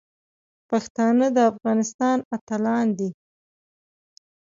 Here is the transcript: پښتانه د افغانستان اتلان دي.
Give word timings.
پښتانه 0.69 1.25
د 1.35 1.37
افغانستان 1.51 2.17
اتلان 2.35 2.87
دي. 2.97 3.09